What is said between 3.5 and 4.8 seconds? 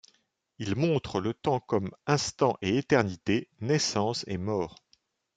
naissance et mort.